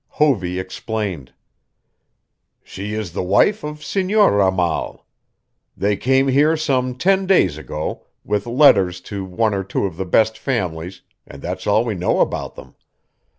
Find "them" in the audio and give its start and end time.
12.55-12.73